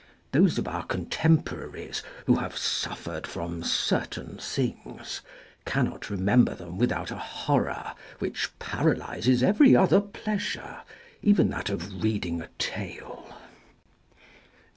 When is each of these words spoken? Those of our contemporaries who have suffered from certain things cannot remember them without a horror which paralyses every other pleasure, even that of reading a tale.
Those 0.31 0.57
of 0.57 0.67
our 0.67 0.83
contemporaries 0.83 2.01
who 2.25 2.37
have 2.37 2.57
suffered 2.57 3.27
from 3.27 3.61
certain 3.63 4.39
things 4.39 5.21
cannot 5.63 6.09
remember 6.09 6.55
them 6.55 6.79
without 6.79 7.11
a 7.11 7.19
horror 7.19 7.93
which 8.17 8.49
paralyses 8.57 9.43
every 9.43 9.75
other 9.75 10.01
pleasure, 10.01 10.77
even 11.21 11.51
that 11.51 11.69
of 11.69 12.01
reading 12.01 12.41
a 12.41 12.47
tale. 12.57 13.31